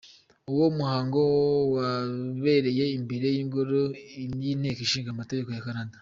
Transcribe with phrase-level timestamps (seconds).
[0.51, 1.21] Uwo muhango
[1.75, 3.81] wabereye imbere y’ingoro
[4.43, 5.95] y’inteko ishinga amategeko ya Canada.